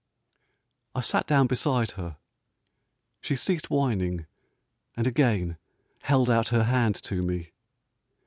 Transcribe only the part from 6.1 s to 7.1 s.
out her hand